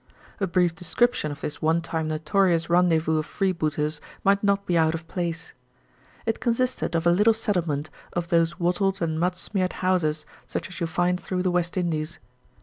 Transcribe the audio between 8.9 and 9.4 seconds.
and mud